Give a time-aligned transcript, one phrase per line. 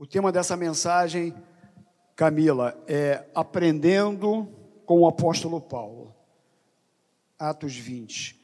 [0.00, 1.34] O tema dessa mensagem,
[2.16, 4.46] Camila, é Aprendendo
[4.86, 6.16] com o Apóstolo Paulo.
[7.38, 8.42] Atos 20.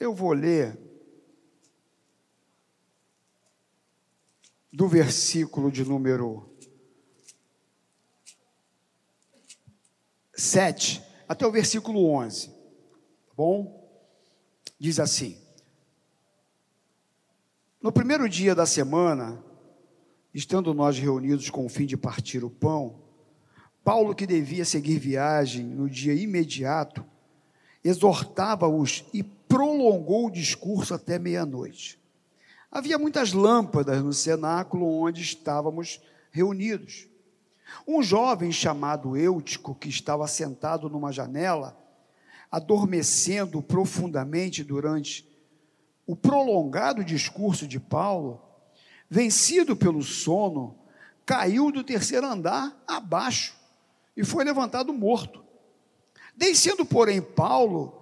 [0.00, 0.76] Eu vou ler
[4.72, 6.52] do versículo de número
[10.34, 12.48] 7 até o versículo 11.
[12.48, 13.88] Tá bom?
[14.76, 15.40] Diz assim:
[17.80, 19.46] No primeiro dia da semana,
[20.34, 23.00] estando nós reunidos com o fim de partir o pão,
[23.84, 27.04] Paulo, que devia seguir viagem no dia imediato,
[27.82, 31.98] exortava-os e prolongou o discurso até meia-noite.
[32.70, 37.08] Havia muitas lâmpadas no cenáculo onde estávamos reunidos.
[37.86, 41.74] Um jovem chamado Eutico, que estava sentado numa janela,
[42.50, 45.26] adormecendo profundamente durante
[46.06, 48.42] o prolongado discurso de Paulo,
[49.08, 50.78] vencido pelo sono,
[51.24, 53.54] caiu do terceiro andar abaixo
[54.16, 55.44] e foi levantado morto.
[56.36, 57.94] Descendo, porém, Paulo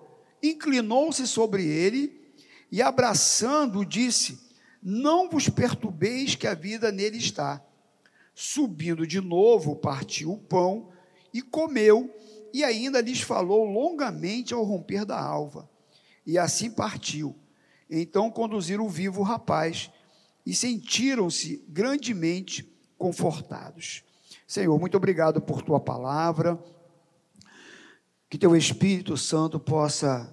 [0.43, 2.33] inclinou-se sobre ele
[2.71, 4.39] e, abraçando-o, disse:
[4.83, 7.63] Não vos perturbeis, que a vida nele está.
[8.35, 10.91] Subindo de novo, partiu o pão
[11.33, 12.15] e comeu,
[12.53, 15.69] e ainda lhes falou longamente ao romper da alva.
[16.27, 17.35] E assim partiu.
[17.89, 19.91] Então conduziram vivo o rapaz
[20.47, 24.05] e sentiram-se grandemente confortados.
[24.47, 26.57] Senhor, muito obrigado por tua palavra.
[28.31, 30.33] Que teu Espírito Santo possa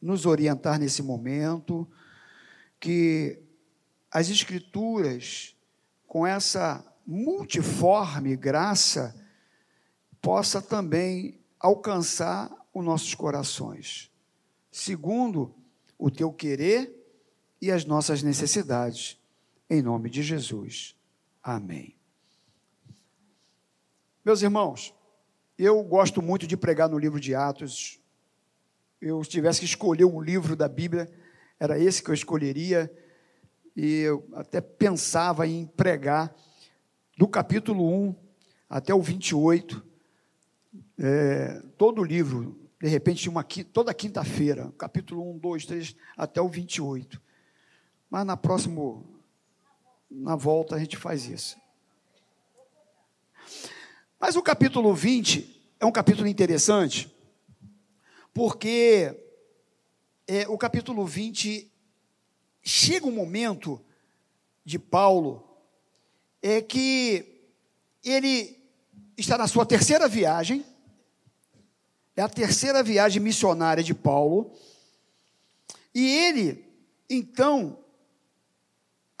[0.00, 1.86] nos orientar nesse momento,
[2.78, 3.38] que
[4.10, 5.54] as Escrituras,
[6.06, 9.14] com essa multiforme graça,
[10.22, 14.10] possa também alcançar os nossos corações,
[14.72, 15.54] segundo
[15.98, 16.96] o teu querer
[17.60, 19.19] e as nossas necessidades
[19.70, 20.96] em nome de Jesus.
[21.40, 21.94] Amém.
[24.24, 24.92] Meus irmãos,
[25.56, 28.00] eu gosto muito de pregar no livro de Atos.
[29.00, 31.08] Eu tivesse que escolher um livro da Bíblia,
[31.58, 32.92] era esse que eu escolheria.
[33.76, 36.34] E eu até pensava em pregar
[37.16, 38.14] do capítulo 1
[38.68, 39.84] até o 28,
[40.98, 46.48] é, todo o livro, de repente, uma, toda quinta-feira, capítulo 1, 2, 3, até o
[46.48, 47.20] 28.
[48.08, 49.02] Mas na próxima
[50.10, 51.56] na volta a gente faz isso.
[54.18, 57.10] Mas o capítulo 20 é um capítulo interessante,
[58.34, 59.16] porque
[60.26, 61.70] é, o capítulo 20
[62.62, 63.80] chega um momento
[64.64, 65.46] de Paulo
[66.42, 67.48] é que
[68.04, 68.58] ele
[69.16, 70.64] está na sua terceira viagem,
[72.16, 74.52] é a terceira viagem missionária de Paulo,
[75.94, 76.64] e ele,
[77.08, 77.79] então,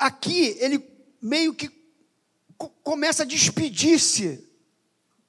[0.00, 0.82] aqui ele
[1.20, 1.70] meio que
[2.82, 4.48] começa a despedir-se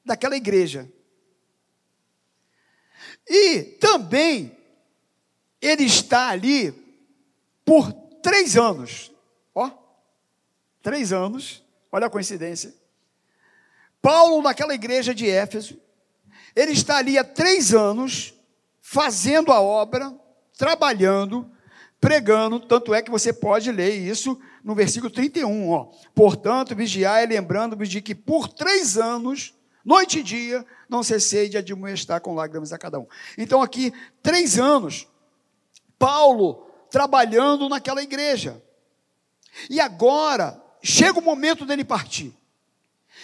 [0.04, 0.90] daquela igreja.
[3.28, 4.58] E também
[5.62, 6.72] ele está ali
[7.66, 7.92] por
[8.24, 9.12] três anos.
[9.54, 9.70] Ó,
[10.82, 12.74] três anos, olha a coincidência.
[14.02, 15.80] Paulo, naquela igreja de Éfeso,
[16.56, 18.34] ele está ali há três anos,
[18.82, 20.14] fazendo a obra,
[20.58, 21.50] trabalhando,
[22.00, 25.92] pregando, tanto é que você pode ler isso no versículo 31, ó.
[26.14, 32.22] Portanto, vigiai, lembrando-vos de que por três anos, noite e dia, não cessei de admoestar
[32.22, 33.08] com lágrimas a cada um.
[33.38, 35.08] Então, aqui, três anos,
[35.98, 38.62] Paulo trabalhando naquela igreja.
[39.70, 42.36] E agora, chega o momento dele partir.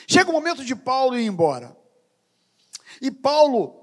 [0.07, 1.75] Chega o momento de Paulo ir embora.
[3.01, 3.75] E Paulo,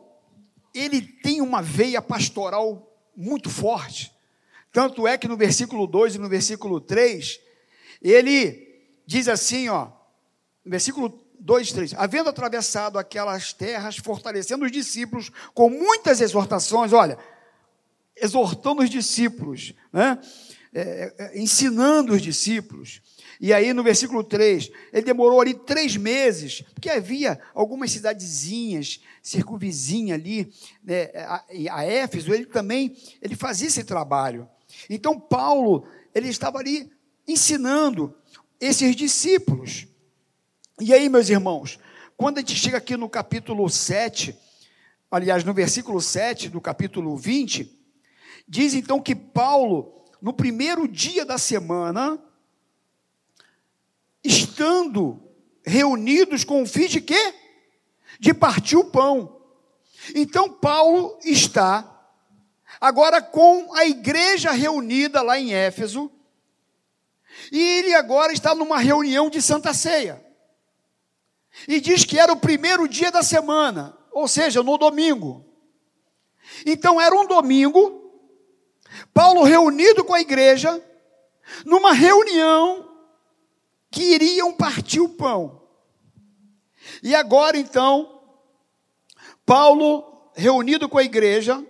[0.72, 4.13] ele tem uma veia pastoral muito forte.
[4.74, 7.38] Tanto é que no versículo 2 e no versículo 3,
[8.02, 9.84] ele diz assim, ó,
[10.64, 16.92] no versículo 2 e 3, havendo atravessado aquelas terras, fortalecendo os discípulos com muitas exortações,
[16.92, 17.16] olha,
[18.16, 20.18] exortando os discípulos, né?
[20.76, 23.00] É, é, ensinando os discípulos.
[23.40, 30.16] E aí no versículo 3, ele demorou ali três meses, porque havia algumas cidadezinhas, circunvizinha
[30.16, 34.48] ali, né, a, a Éfeso, ele também, ele fazia esse trabalho.
[34.88, 36.90] Então, Paulo, ele estava ali
[37.26, 38.14] ensinando
[38.60, 39.86] esses discípulos.
[40.80, 41.78] E aí, meus irmãos,
[42.16, 44.36] quando a gente chega aqui no capítulo 7,
[45.10, 47.70] aliás, no versículo 7 do capítulo 20,
[48.46, 52.18] diz então que Paulo, no primeiro dia da semana,
[54.22, 55.20] estando
[55.64, 57.34] reunidos com o fim de quê?
[58.18, 59.40] De partir o pão.
[60.14, 61.93] Então Paulo está
[62.80, 66.10] Agora, com a igreja reunida lá em Éfeso,
[67.50, 70.24] E ele agora está numa reunião de Santa Ceia.
[71.68, 75.44] E diz que era o primeiro dia da semana, ou seja, no domingo.
[76.66, 78.12] Então era um domingo,
[79.12, 80.82] Paulo reunido com a igreja,
[81.64, 82.90] numa reunião
[83.90, 85.62] que iriam partir o pão.
[87.02, 88.22] E agora então,
[89.46, 91.64] Paulo reunido com a igreja,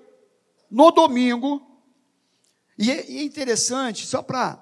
[0.75, 1.65] no domingo,
[2.77, 4.59] e é, é interessante, só para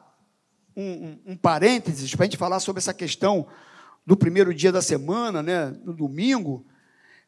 [0.76, 3.46] um, um, um parênteses, para a gente falar sobre essa questão
[4.04, 6.66] do primeiro dia da semana, né, no domingo,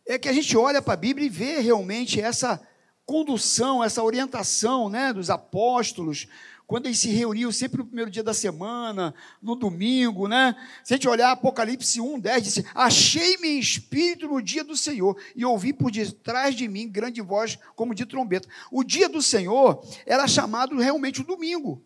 [0.07, 2.61] é que a gente olha para a Bíblia e vê realmente essa
[3.07, 6.27] condução, essa orientação né, dos apóstolos,
[6.67, 10.57] quando eles se reuniam sempre no primeiro dia da semana, no domingo, né?
[10.83, 15.17] Se a gente olhar Apocalipse 1, 10, diz achei-me em espírito no dia do Senhor,
[15.37, 18.49] e ouvi por detrás de mim grande voz como de trombeta.
[18.71, 21.83] O dia do Senhor era chamado realmente o domingo.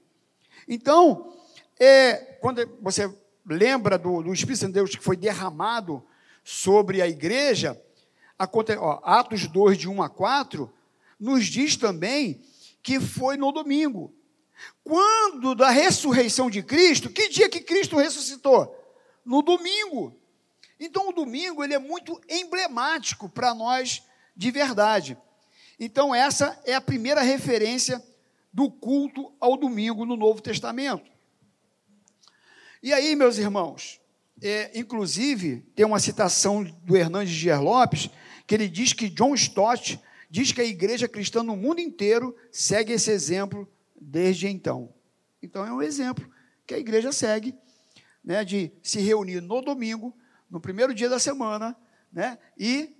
[0.68, 1.34] Então,
[1.78, 3.12] é, quando você
[3.44, 6.04] lembra do, do Espírito de Deus que foi derramado
[6.44, 7.80] sobre a igreja,
[8.78, 10.72] ó, Atos 2, de 1 a 4,
[11.18, 12.40] nos diz também
[12.82, 14.14] que foi no domingo.
[14.82, 18.74] Quando da ressurreição de Cristo, que dia que Cristo ressuscitou?
[19.24, 20.16] No domingo.
[20.80, 24.02] Então o domingo ele é muito emblemático para nós
[24.36, 25.16] de verdade.
[25.78, 28.02] Então essa é a primeira referência
[28.52, 31.10] do culto ao domingo no Novo Testamento.
[32.82, 34.00] E aí, meus irmãos,
[34.40, 38.08] é, inclusive tem uma citação do Hernandes Dias Lopes
[38.46, 40.00] que ele diz que John Stott
[40.30, 43.68] diz que a igreja cristã no mundo inteiro segue esse exemplo
[44.00, 44.92] desde então.
[45.42, 46.28] Então é um exemplo
[46.66, 47.54] que a igreja segue,
[48.22, 50.16] né, de se reunir no domingo,
[50.50, 51.76] no primeiro dia da semana,
[52.12, 52.94] né, e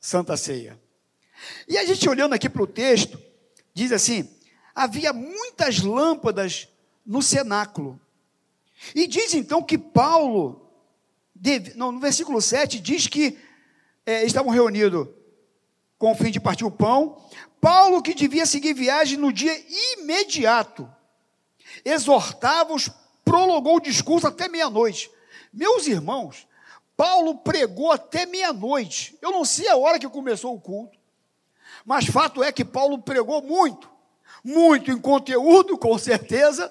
[0.00, 0.80] Santa Ceia.
[1.68, 3.20] E a gente olhando aqui para o texto,
[3.72, 4.28] diz assim:
[4.74, 6.68] havia muitas lâmpadas
[7.04, 8.00] no cenáculo.
[8.94, 10.70] E diz então que Paulo,
[11.34, 13.38] deve, não, no versículo 7, diz que
[14.04, 15.08] é, estavam reunidos
[15.98, 17.16] com o fim de partir o pão.
[17.64, 19.58] Paulo, que devia seguir viagem no dia
[19.94, 20.86] imediato,
[21.82, 22.90] exortava-os,
[23.24, 25.10] prolongou o discurso até meia-noite.
[25.50, 26.46] Meus irmãos,
[26.94, 29.16] Paulo pregou até meia-noite.
[29.22, 30.98] Eu não sei a hora que começou o culto,
[31.86, 33.88] mas fato é que Paulo pregou muito,
[34.44, 36.70] muito em conteúdo, com certeza,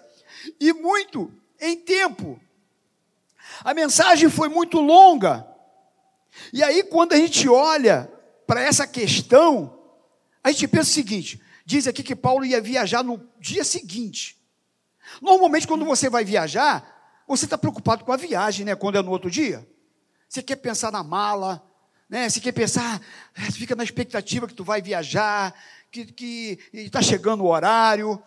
[0.59, 2.39] e muito em tempo.
[3.63, 5.43] A mensagem foi muito longa.
[6.53, 8.13] E aí, quando a gente olha
[8.45, 9.82] para essa questão,
[10.43, 14.37] a gente pensa o seguinte: diz aqui que Paulo ia viajar no dia seguinte.
[15.21, 18.75] Normalmente, quando você vai viajar, você está preocupado com a viagem, né?
[18.75, 19.67] Quando é no outro dia.
[20.27, 21.63] Você quer pensar na mala,
[22.09, 22.29] né?
[22.29, 23.01] Você quer pensar,
[23.35, 25.53] você fica na expectativa que tu vai viajar,
[25.91, 28.21] que está chegando o horário.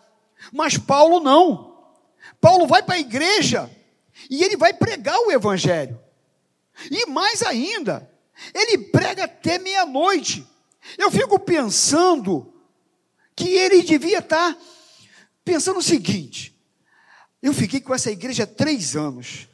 [0.51, 1.77] Mas Paulo não.
[2.39, 3.69] Paulo vai para a igreja
[4.29, 5.99] e ele vai pregar o evangelho.
[6.91, 8.09] E mais ainda,
[8.53, 10.47] ele prega até meia-noite.
[10.97, 12.53] Eu fico pensando
[13.35, 14.55] que ele devia estar
[15.43, 16.57] pensando o seguinte:
[17.41, 19.47] eu fiquei com essa igreja há três anos,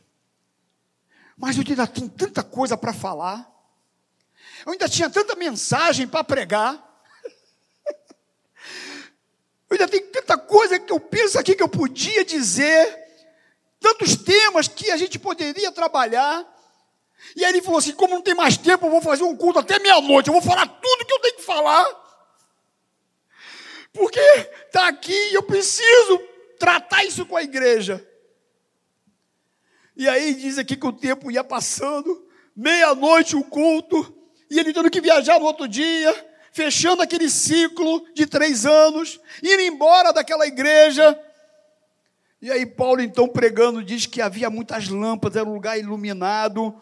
[1.37, 3.49] mas eu ainda tenho tanta coisa para falar,
[4.65, 6.73] eu ainda tinha tanta mensagem para pregar,
[9.69, 12.99] eu ainda tenho tanta coisa que eu penso aqui que eu podia dizer,
[13.79, 16.51] tantos temas que a gente poderia trabalhar.
[17.35, 19.59] E aí ele falou assim: como não tem mais tempo, eu vou fazer um culto
[19.59, 21.85] até meia-noite, eu vou falar tudo que eu tenho que falar.
[23.91, 26.19] Porque está aqui e eu preciso
[26.59, 28.05] tratar isso com a igreja.
[29.95, 34.15] E aí diz aqui que o tempo ia passando, meia-noite o culto,
[34.49, 36.13] e ele tendo que viajar no outro dia,
[36.51, 41.19] fechando aquele ciclo de três anos, indo embora daquela igreja.
[42.41, 46.75] E aí Paulo então pregando diz que havia muitas lâmpadas, era um lugar iluminado,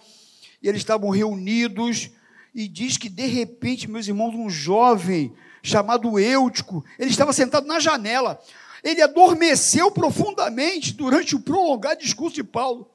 [0.62, 2.12] e eles estavam reunidos,
[2.54, 7.80] e diz que de repente, meus irmãos, um jovem chamado Eutico, ele estava sentado na
[7.80, 8.42] janela.
[8.84, 12.90] Ele adormeceu profundamente durante o prolongado discurso de Paulo.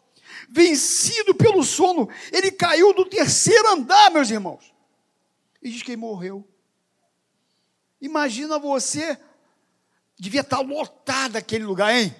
[0.48, 4.74] Vencido pelo sono, ele caiu do terceiro andar, meus irmãos.
[5.62, 6.46] E diz que morreu.
[8.00, 9.18] Imagina você,
[10.18, 12.14] devia estar lotado aquele lugar, hein?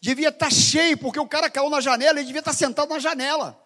[0.00, 3.65] Devia estar cheio, porque o cara caiu na janela, ele devia estar sentado na janela.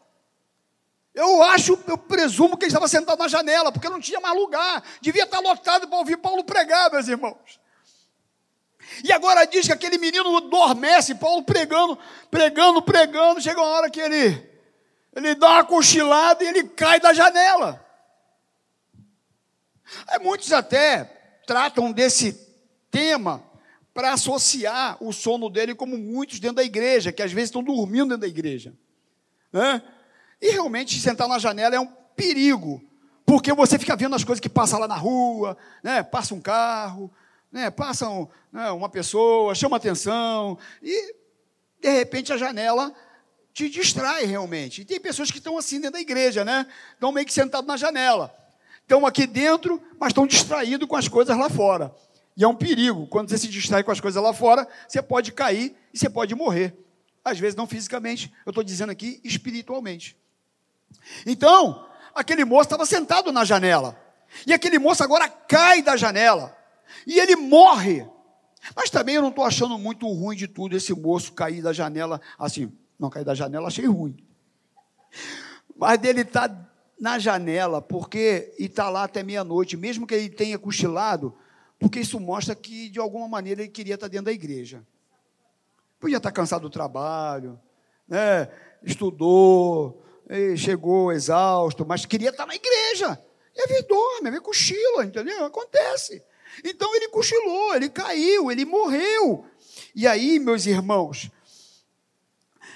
[1.15, 4.83] Eu acho, eu presumo que ele estava sentado na janela, porque não tinha mais lugar.
[5.01, 7.61] Devia estar lotado para ouvir Paulo pregar, meus irmãos.
[9.05, 11.99] E agora diz que aquele menino adormece, Paulo pregando,
[12.31, 13.41] pregando, pregando.
[13.41, 14.51] Chega uma hora que ele,
[15.15, 17.85] ele dá uma cochilada e ele cai da janela.
[20.07, 21.05] Aí muitos até
[21.47, 22.33] tratam desse
[22.91, 23.43] tema
[23.93, 28.11] para associar o sono dele como muitos dentro da igreja, que às vezes estão dormindo
[28.11, 28.73] dentro da igreja.
[29.53, 29.83] Né?
[30.41, 32.83] E realmente sentar na janela é um perigo,
[33.25, 36.03] porque você fica vendo as coisas que passam lá na rua, né?
[36.03, 37.11] passa um carro,
[37.53, 37.71] né?
[37.71, 38.71] passa um, né?
[38.71, 41.15] uma pessoa, chama atenção, e
[41.81, 42.95] de repente a janela
[43.53, 44.83] te distrai realmente.
[44.83, 46.67] E tem pessoas que estão assim dentro da igreja, né?
[46.93, 48.35] Estão meio que sentados na janela.
[48.83, 51.95] Estão aqui dentro, mas estão distraídos com as coisas lá fora.
[52.37, 53.07] E é um perigo.
[53.07, 56.35] Quando você se distrai com as coisas lá fora, você pode cair e você pode
[56.35, 56.75] morrer.
[57.25, 60.17] Às vezes não fisicamente, eu estou dizendo aqui espiritualmente.
[61.27, 63.99] Então, aquele moço estava sentado na janela.
[64.47, 66.57] E aquele moço agora cai da janela.
[67.07, 68.07] E ele morre.
[68.75, 72.21] Mas também eu não estou achando muito ruim de tudo esse moço cair da janela.
[72.39, 74.17] Assim, não cair da janela, achei ruim.
[75.77, 76.71] Mas dele estar tá
[77.01, 81.35] na janela, porque e está lá até meia-noite, mesmo que ele tenha cochilado,
[81.79, 84.87] porque isso mostra que, de alguma maneira, ele queria estar dentro da igreja.
[85.99, 87.59] Podia estar cansado do trabalho,
[88.07, 88.49] né?
[88.83, 90.05] estudou,
[90.57, 93.21] chegou exausto, mas queria estar na igreja.
[93.55, 95.45] E aí dorme, aí cochila, entendeu?
[95.45, 96.23] Acontece.
[96.65, 99.45] Então ele cochilou, ele caiu, ele morreu.
[99.95, 101.31] E aí, meus irmãos,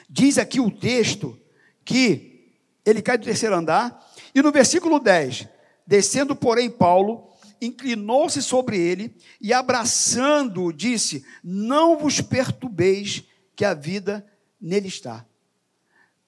[0.08, 1.38] diz aqui o texto
[1.84, 2.52] que
[2.84, 5.48] ele cai do terceiro andar, e no versículo 10,
[5.86, 7.30] descendo, porém, Paulo
[7.60, 13.24] inclinou-se sobre ele e, abraçando-o, disse: Não vos perturbeis,
[13.56, 14.26] que a vida
[14.60, 15.24] nele está.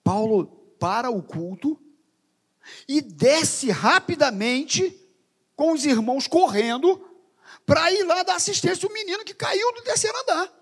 [0.04, 1.80] Paulo para o culto
[2.88, 4.98] e desce rapidamente
[5.54, 7.02] com os irmãos correndo
[7.64, 10.52] para ir lá dar assistência ao menino que caiu do terceiro andar.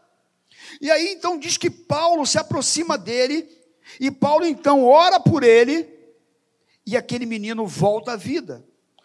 [0.81, 3.49] E aí então diz que Paulo se aproxima dele
[4.01, 5.89] e Paulo então ora por ele
[6.87, 8.65] e aquele menino volta à vida.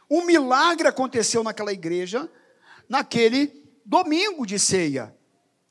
[0.09, 2.29] Um milagre aconteceu naquela igreja,
[2.87, 5.15] naquele domingo de ceia.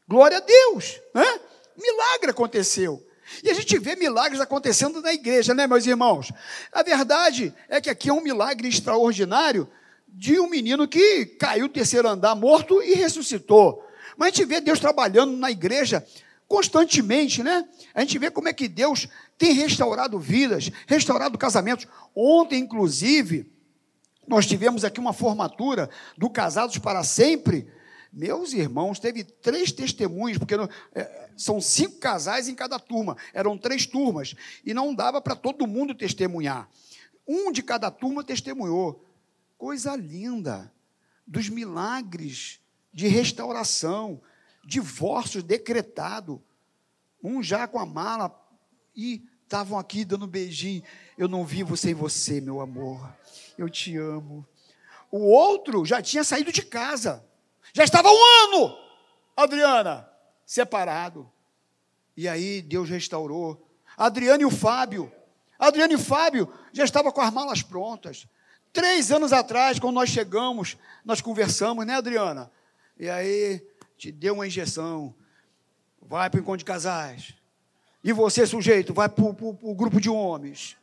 [0.06, 1.40] Glória a Deus, né?
[1.76, 3.06] Milagre aconteceu.
[3.42, 6.32] E a gente vê milagres acontecendo na igreja, né, meus irmãos?
[6.72, 9.68] A verdade é que aqui é um milagre extraordinário
[10.06, 13.84] de um menino que caiu do terceiro andar morto e ressuscitou.
[14.16, 16.04] Mas a gente vê Deus trabalhando na igreja
[16.48, 17.64] constantemente, né?
[17.94, 19.06] A gente vê como é que Deus
[19.36, 21.86] tem restaurado vidas, restaurado casamentos.
[22.14, 23.52] Ontem, inclusive,
[24.26, 27.68] nós tivemos aqui uma formatura do Casados para Sempre.
[28.12, 30.54] Meus irmãos, teve três testemunhos, porque
[30.94, 34.34] é, são cinco casais em cada turma, eram três turmas,
[34.64, 36.68] e não dava para todo mundo testemunhar.
[37.26, 39.04] Um de cada turma testemunhou.
[39.56, 40.72] Coisa linda,
[41.26, 42.60] dos milagres
[42.92, 44.20] de restauração,
[44.64, 46.42] divórcio decretado.
[47.22, 48.34] Um já com a mala
[48.94, 50.82] e estavam aqui dando um beijinho.
[51.16, 53.18] Eu não vivo sem você, meu amor
[53.58, 54.46] eu te amo.
[55.10, 57.24] O outro já tinha saído de casa,
[57.72, 58.78] já estava um ano,
[59.36, 60.08] Adriana,
[60.44, 61.30] separado.
[62.16, 63.66] E aí Deus restaurou.
[63.96, 65.12] Adriana e o Fábio,
[65.58, 68.26] Adriana e o Fábio já estavam com as malas prontas.
[68.72, 72.50] Três anos atrás, quando nós chegamos, nós conversamos, né, Adriana?
[72.98, 73.60] E aí
[73.96, 75.14] te deu uma injeção.
[76.00, 77.34] Vai para o encontro de casais.
[78.04, 80.76] E você, sujeito, vai para o grupo de homens.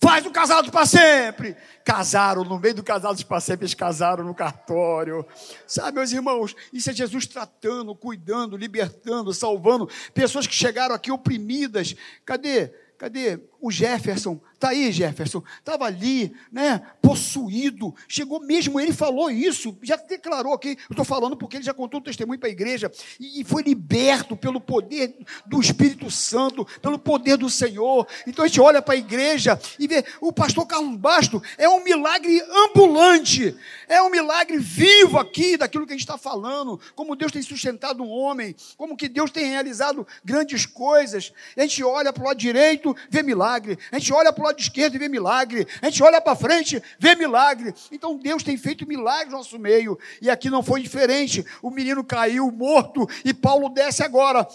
[0.00, 1.56] Faz o casado para sempre.
[1.84, 5.26] Casaram, no meio do casado para sempre, eles casaram no cartório.
[5.66, 11.96] Sabe, meus irmãos, isso é Jesus tratando, cuidando, libertando, salvando pessoas que chegaram aqui oprimidas.
[12.24, 12.68] Cadê?
[12.96, 14.40] Cadê o Jefferson?
[14.54, 15.42] Está aí, Jefferson.
[15.58, 16.82] Estava ali, né?
[17.00, 17.94] Possuído.
[18.08, 20.70] Chegou mesmo, ele falou isso, já declarou aqui.
[20.70, 22.90] Eu estou falando porque ele já contou o testemunho para a igreja.
[23.20, 28.06] E foi liberto pelo poder do Espírito Santo, pelo poder do Senhor.
[28.26, 31.82] Então a gente olha para a igreja e vê o pastor Carlos Basto é um
[31.84, 36.80] milagre ambulante, é um milagre vivo aqui daquilo que a gente está falando.
[36.96, 41.32] Como Deus tem sustentado um homem, como que Deus tem realizado grandes coisas.
[41.56, 43.47] A gente olha para o lado direito, vê milagre.
[43.90, 45.66] A gente olha para o lado esquerdo e vê milagre.
[45.80, 47.74] A gente olha para frente, vê milagre.
[47.90, 49.98] Então Deus tem feito milagres no nosso meio.
[50.20, 51.44] E aqui não foi diferente.
[51.62, 54.46] O menino caiu morto e Paulo desce agora.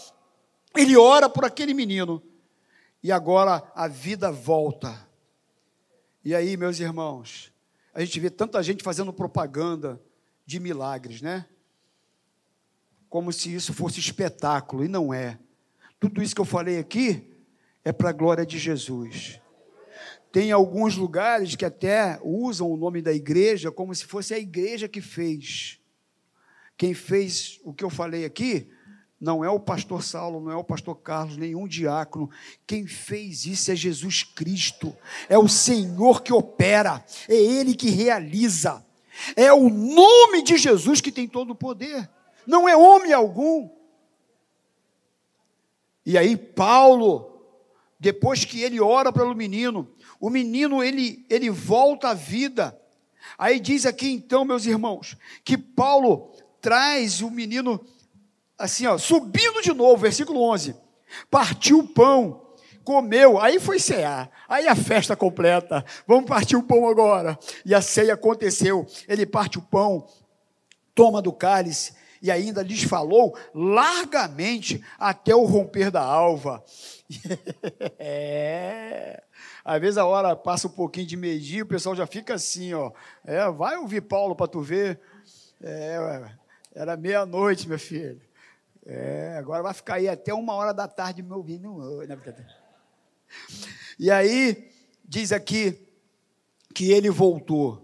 [0.75, 2.21] Ele ora por aquele menino.
[3.01, 5.07] E agora a vida volta.
[6.23, 7.51] E aí, meus irmãos,
[7.93, 10.01] a gente vê tanta gente fazendo propaganda
[10.45, 11.45] de milagres, né?
[13.09, 15.37] Como se isso fosse espetáculo, e não é.
[15.99, 17.32] Tudo isso que eu falei aqui
[17.83, 19.39] é para a glória de Jesus.
[20.31, 24.87] Tem alguns lugares que até usam o nome da igreja como se fosse a igreja
[24.87, 25.79] que fez.
[26.75, 28.69] Quem fez o que eu falei aqui
[29.23, 32.29] não é o pastor Saulo, não é o pastor Carlos, nenhum diácono.
[32.67, 34.93] Quem fez isso é Jesus Cristo.
[35.29, 38.85] É o Senhor que opera, é Ele que realiza.
[39.35, 42.09] É o nome de Jesus que tem todo o poder.
[42.45, 43.69] não é homem algum.
[46.05, 47.32] E aí Paulo,
[48.03, 52.77] depois que ele ora pelo menino, o menino ele, ele volta à vida.
[53.37, 57.79] Aí diz aqui então, meus irmãos, que Paulo traz o menino
[58.57, 60.75] assim, ó, subindo de novo, versículo 11.
[61.31, 62.45] Partiu o pão,
[62.83, 65.85] comeu, aí foi cear, aí a festa completa.
[66.05, 67.39] Vamos partir o pão agora.
[67.65, 68.85] E a ceia aconteceu.
[69.07, 70.05] Ele parte o pão,
[70.93, 71.93] toma do cálice
[72.23, 76.63] e ainda lhes falou largamente até o romper da alva.
[77.99, 79.21] é.
[79.65, 82.93] Às vezes a hora passa um pouquinho de meio-dia, o pessoal já fica assim, ó.
[83.25, 85.01] É, vai ouvir Paulo para tu ver.
[85.61, 86.31] É,
[86.73, 88.21] era meia-noite, meu filho.
[88.85, 92.01] É, agora vai ficar aí até uma hora da tarde me ouvindo.
[93.99, 94.71] E aí,
[95.03, 95.77] diz aqui
[96.73, 97.81] que ele voltou.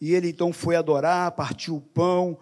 [0.00, 2.38] E ele então foi adorar, partiu o pão,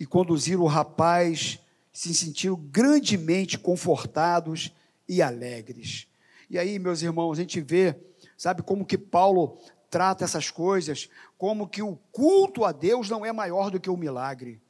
[0.00, 1.58] e conduziram o rapaz,
[1.92, 4.74] se sentiram grandemente confortados
[5.06, 6.08] e alegres.
[6.48, 7.94] E aí, meus irmãos, a gente vê,
[8.34, 9.58] sabe, como que Paulo
[9.90, 13.96] trata essas coisas, como que o culto a Deus não é maior do que o
[13.96, 14.62] milagre.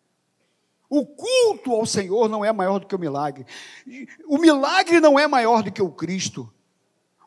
[0.88, 3.46] O culto ao Senhor não é maior do que o milagre.
[4.26, 6.52] O milagre não é maior do que o Cristo.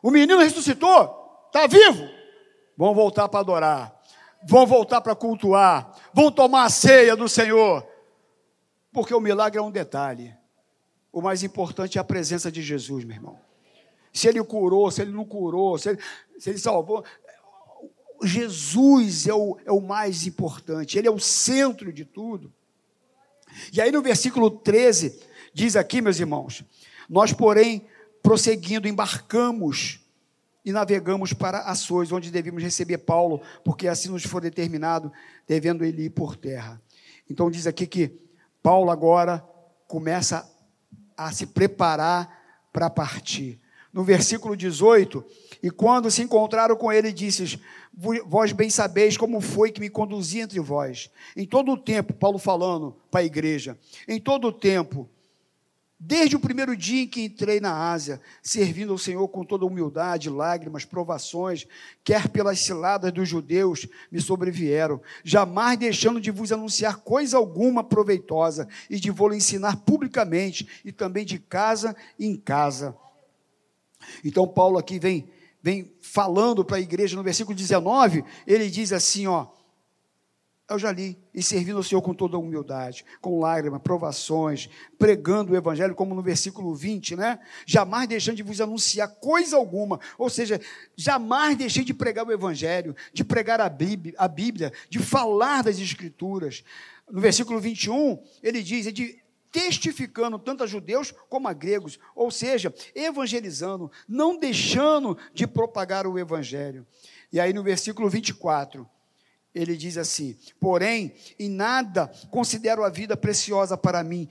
[0.02, 2.06] O menino ressuscitou, está vivo.
[2.76, 4.02] Vão voltar para adorar,
[4.46, 7.93] vão voltar para cultuar, vão tomar a ceia do Senhor.
[8.94, 10.32] Porque o milagre é um detalhe.
[11.12, 13.38] O mais importante é a presença de Jesus, meu irmão.
[14.12, 15.98] Se ele curou, se ele não curou, se ele,
[16.38, 17.04] se ele salvou.
[18.22, 22.52] Jesus é o, é o mais importante, ele é o centro de tudo.
[23.72, 25.20] E aí no versículo 13,
[25.52, 26.62] diz aqui, meus irmãos:
[27.10, 27.86] Nós, porém,
[28.22, 30.00] prosseguindo, embarcamos
[30.64, 35.12] e navegamos para Açores, onde devíamos receber Paulo, porque assim nos foi determinado,
[35.48, 36.80] devendo ele ir por terra.
[37.28, 38.23] Então diz aqui que
[38.64, 39.46] Paulo agora
[39.86, 40.50] começa
[41.14, 43.60] a se preparar para partir.
[43.92, 45.22] No versículo 18,
[45.62, 47.60] e quando se encontraram com ele, disse:
[48.26, 51.10] Vós bem sabeis como foi que me conduzi entre vós.
[51.36, 55.10] Em todo o tempo, Paulo falando para a igreja, em todo o tempo,
[56.06, 60.28] Desde o primeiro dia em que entrei na Ásia, servindo ao Senhor com toda humildade,
[60.28, 61.66] lágrimas, provações,
[62.04, 68.68] quer pelas ciladas dos judeus me sobrevieram, jamais deixando de vos anunciar coisa alguma proveitosa
[68.90, 72.94] e de vou ensinar publicamente e também de casa em casa.
[74.22, 75.26] Então Paulo aqui vem
[75.62, 79.46] vem falando para a igreja no versículo 19, ele diz assim, ó:
[80.68, 81.18] eu já li.
[81.34, 86.22] E servindo ao Senhor com toda humildade, com lágrimas, provações, pregando o Evangelho, como no
[86.22, 87.38] versículo 20, né?
[87.66, 90.00] Jamais deixando de vos anunciar coisa alguma.
[90.16, 90.60] Ou seja,
[90.96, 95.78] jamais deixei de pregar o Evangelho, de pregar a Bíblia, a Bíblia de falar das
[95.78, 96.64] Escrituras.
[97.10, 99.22] No versículo 21, ele diz: de
[99.54, 106.18] testificando tanto a judeus como a gregos, ou seja, evangelizando, não deixando de propagar o
[106.18, 106.84] evangelho.
[107.32, 108.84] E aí no versículo 24,
[109.54, 114.28] ele diz assim: Porém, em nada considero a vida preciosa para mim,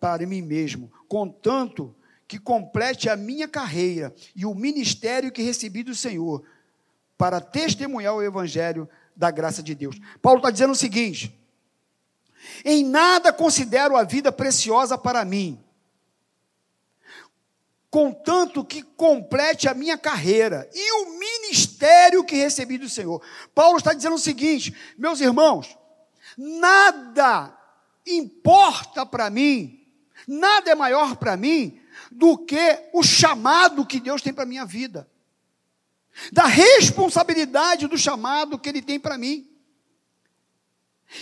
[0.00, 1.94] para mim mesmo, contanto
[2.26, 6.42] que complete a minha carreira e o ministério que recebi do Senhor,
[7.16, 9.98] para testemunhar o evangelho da graça de Deus.
[10.20, 11.32] Paulo está dizendo o seguinte:
[12.64, 15.58] em nada considero a vida preciosa para mim,
[17.96, 23.22] contanto que complete a minha carreira e o ministério que recebi do Senhor.
[23.54, 25.78] Paulo está dizendo o seguinte, meus irmãos,
[26.36, 27.58] nada
[28.06, 29.82] importa para mim,
[30.28, 31.80] nada é maior para mim
[32.12, 35.10] do que o chamado que Deus tem para minha vida,
[36.30, 39.48] da responsabilidade do chamado que Ele tem para mim.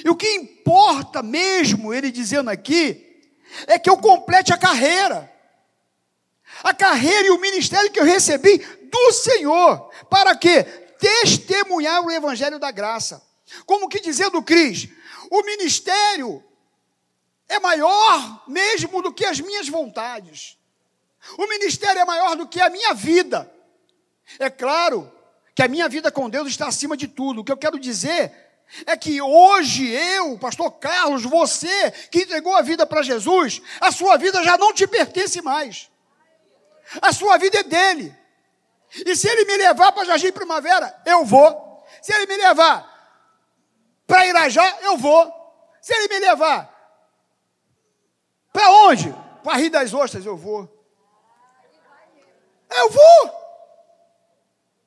[0.05, 3.23] E o que importa mesmo, ele dizendo aqui,
[3.69, 5.33] é que eu complete a carreira
[6.65, 9.91] a carreira e o ministério que eu recebi do Senhor.
[10.09, 10.65] Para quê?
[10.99, 13.23] Testemunhar o evangelho da graça.
[13.67, 14.89] Como que dizendo Cris,
[15.31, 16.43] o ministério
[17.47, 20.57] é maior mesmo do que as minhas vontades.
[21.37, 23.51] O ministério é maior do que a minha vida.
[24.39, 25.13] É claro
[25.55, 27.43] que a minha vida com Deus está acima de tudo.
[27.43, 28.33] O que eu quero dizer
[28.87, 34.17] é que hoje eu, pastor Carlos, você que entregou a vida para Jesus, a sua
[34.17, 35.93] vida já não te pertence mais.
[37.01, 38.17] A sua vida é dele.
[39.07, 41.85] E se ele me levar para Jardim Primavera, eu vou.
[42.01, 42.93] Se ele me levar
[44.07, 45.33] para Irajá, eu vou.
[45.81, 46.75] Se ele me levar
[48.53, 49.13] para onde?
[49.43, 50.71] Para Rio das Ostras, eu vou.
[52.71, 53.45] Eu vou.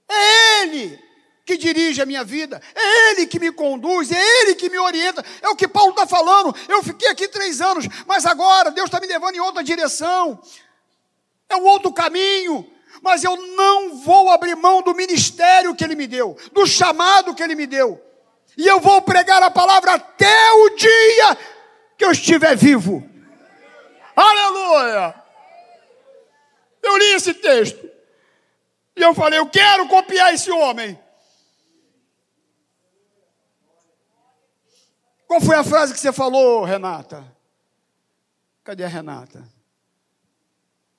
[0.09, 1.07] É ele.
[1.45, 5.23] que dirige a minha vida, é Ele que me conduz, é Ele que me orienta.
[5.41, 6.53] É o que Paulo está falando.
[6.67, 10.41] Eu fiquei aqui três anos, mas agora Deus está me levando em outra direção,
[11.49, 12.69] é um outro caminho.
[13.01, 17.43] Mas eu não vou abrir mão do ministério que Ele me deu, do chamado que
[17.43, 18.03] Ele me deu.
[18.57, 21.37] E eu vou pregar a palavra até o dia
[21.95, 23.07] que eu estiver vivo.
[24.15, 25.13] Aleluia!
[26.81, 27.87] Eu li esse texto.
[28.95, 30.99] E eu falei, eu quero copiar esse homem.
[35.27, 37.23] Qual foi a frase que você falou, Renata?
[38.63, 39.56] Cadê a Renata?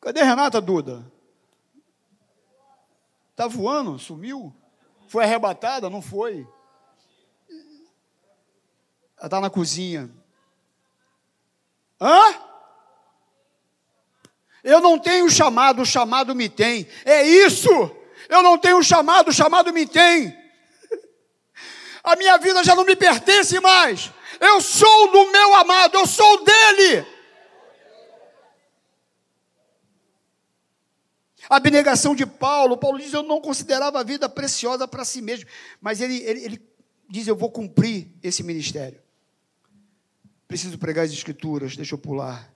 [0.01, 1.11] Cadê Renata, Duda?
[3.31, 3.99] Está voando?
[3.99, 4.55] Sumiu?
[5.09, 5.89] Foi arrebatada?
[5.89, 6.47] Não foi?
[9.17, 10.11] Ela está na cozinha.
[12.01, 12.35] Hã?
[14.63, 16.87] Eu não tenho chamado, o chamado me tem.
[17.05, 17.69] É isso.
[18.29, 20.37] Eu não tenho chamado, o chamado me tem.
[22.05, 24.11] A minha vida já não me pertence mais.
[24.41, 27.07] Eu sou do meu amado, eu sou dele.
[31.49, 35.49] A abnegação de Paulo, Paulo diz: Eu não considerava a vida preciosa para si mesmo,
[35.81, 36.63] mas ele, ele, ele
[37.09, 39.01] diz: Eu vou cumprir esse ministério.
[40.47, 42.53] Preciso pregar as escrituras, deixa eu pular.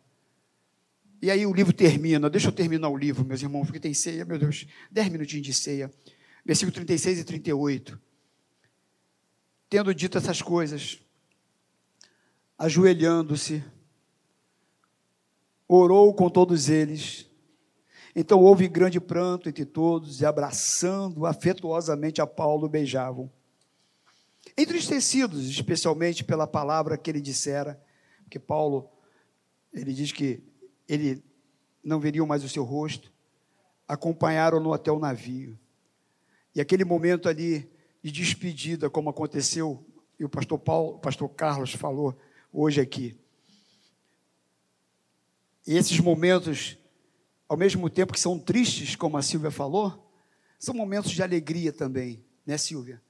[1.20, 4.24] E aí o livro termina, deixa eu terminar o livro, meus irmãos, porque tem ceia,
[4.24, 5.90] meu Deus, dez minutinhos de ceia.
[6.44, 8.00] Versículo 36 e 38.
[9.70, 10.98] Tendo dito essas coisas,
[12.58, 13.64] ajoelhando-se,
[15.68, 17.26] orou com todos eles.
[18.14, 23.30] Então houve grande pranto entre todos, e abraçando afetuosamente a Paulo, beijavam.
[24.56, 27.82] Entristecidos, especialmente pela palavra que ele dissera,
[28.24, 28.90] porque Paulo,
[29.72, 30.42] ele diz que
[30.88, 31.22] ele
[31.82, 33.12] não veriam mais o seu rosto,
[33.88, 35.58] acompanharam-no até o navio.
[36.54, 37.70] E aquele momento ali
[38.02, 39.84] de despedida, como aconteceu,
[40.18, 42.16] e o pastor Paulo, o pastor Carlos falou
[42.52, 43.18] hoje aqui.
[45.66, 46.76] E esses momentos,
[47.52, 50.10] ao mesmo tempo que são tristes, como a Silvia falou,
[50.58, 53.02] são momentos de alegria também, né, Silvia?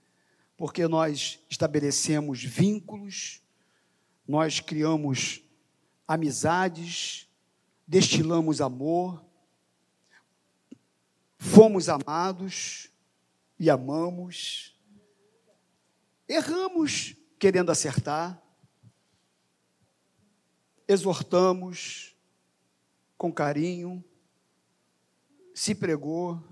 [0.62, 3.42] porque nós estabelecemos vínculos,
[4.28, 5.42] nós criamos
[6.06, 7.28] amizades,
[7.84, 9.24] destilamos amor,
[11.36, 12.88] fomos amados
[13.58, 14.78] e amamos,
[16.28, 18.40] erramos querendo acertar,
[20.86, 22.14] exortamos
[23.18, 24.04] com carinho,
[25.62, 26.42] se pregou,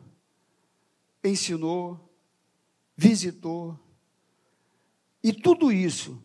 [1.24, 1.98] ensinou,
[2.96, 3.76] visitou,
[5.20, 6.22] e tudo isso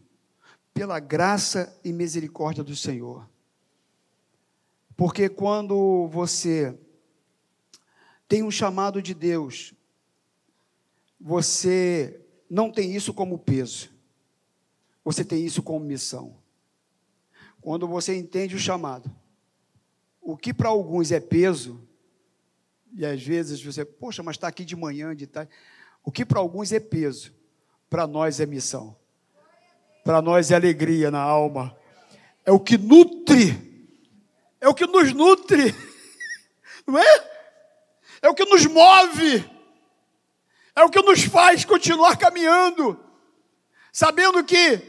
[0.72, 3.28] pela graça e misericórdia do Senhor.
[4.96, 6.78] Porque quando você
[8.28, 9.74] tem um chamado de Deus,
[11.20, 13.90] você não tem isso como peso,
[15.04, 16.38] você tem isso como missão.
[17.62, 19.12] Quando você entende o chamado,
[20.22, 21.84] o que para alguns é peso,
[22.96, 25.52] e às vezes você, poxa, mas está aqui de manhã, de tarde,
[26.04, 27.34] o que para alguns é peso,
[27.90, 28.96] para nós é missão.
[30.04, 31.76] Para nós é alegria na alma.
[32.46, 33.90] É o que nutre.
[34.62, 35.76] É o que nos nutre.
[36.88, 37.30] Não é?
[38.22, 39.44] É o que nos move.
[40.76, 43.00] É o que nos faz continuar caminhando.
[43.92, 44.80] Sabendo que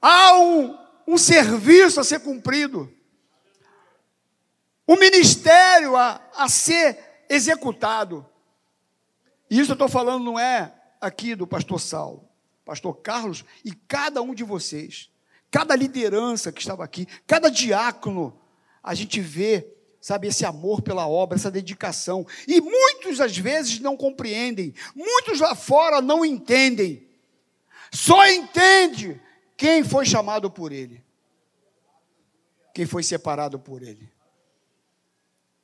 [0.00, 2.92] há um, um serviço a ser cumprido.
[4.88, 8.26] Um ministério a, a ser executado.
[9.48, 12.28] E isso eu estou falando não é aqui do pastor Saulo,
[12.64, 15.08] pastor Carlos e cada um de vocês,
[15.50, 18.38] cada liderança que estava aqui, cada diácono,
[18.82, 19.66] a gente vê,
[20.00, 22.26] sabe, esse amor pela obra, essa dedicação.
[22.48, 27.08] E muitos às vezes não compreendem, muitos lá fora não entendem.
[27.92, 29.20] Só entende
[29.56, 31.04] quem foi chamado por ele,
[32.74, 34.10] quem foi separado por ele.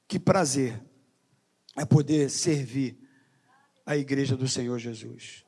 [0.09, 0.81] Que prazer
[1.77, 2.99] é poder servir
[3.85, 5.45] a igreja do Senhor Jesus.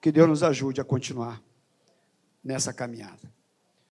[0.00, 1.42] Que Deus nos ajude a continuar
[2.44, 3.32] nessa caminhada.